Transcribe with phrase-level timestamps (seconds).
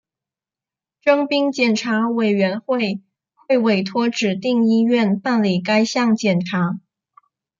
[1.01, 3.03] 征兵检查委员会
[3.35, 6.79] 会委托指定医院办理该项检查。